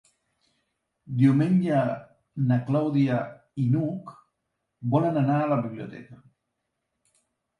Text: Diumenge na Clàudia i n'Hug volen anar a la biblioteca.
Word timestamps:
Diumenge 1.23 1.81
na 2.51 2.55
Clàudia 2.69 3.19
i 3.63 3.67
n'Hug 3.75 4.11
volen 4.95 5.19
anar 5.23 5.37
a 5.43 5.51
la 5.53 5.59
biblioteca. 5.67 6.17